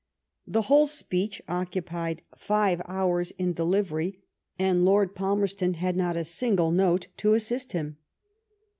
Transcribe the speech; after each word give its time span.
The 0.47 0.63
whole 0.63 0.87
speech 0.87 1.43
occupied 1.47 2.23
five 2.35 2.81
hours 2.87 3.29
in 3.37 3.53
delivery, 3.53 4.19
and 4.57 4.83
Lord 4.83 5.13
Palmerston 5.13 5.75
had 5.75 5.95
not 5.95 6.17
a 6.17 6.23
single 6.23 6.71
note 6.71 7.09
to 7.17 7.35
assist 7.35 7.73
him. 7.73 7.97